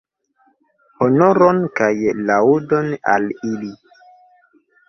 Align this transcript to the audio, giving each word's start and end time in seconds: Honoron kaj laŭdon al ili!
Honoron 1.07 1.59
kaj 1.81 1.91
laŭdon 2.31 2.91
al 3.17 3.29
ili! 3.53 3.71